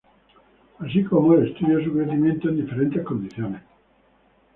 Así 0.79 1.03
como, 1.03 1.35
el 1.35 1.49
estudio 1.51 1.77
de 1.77 1.85
su 1.85 1.93
crecimiento 1.93 2.49
en 2.49 2.55
diferentes 2.65 3.05
condiciones. 3.05 3.61